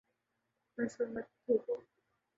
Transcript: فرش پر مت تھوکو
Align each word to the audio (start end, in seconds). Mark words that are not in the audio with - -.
فرش 0.77 0.91
پر 0.97 1.07
مت 1.13 1.25
تھوکو 1.43 1.73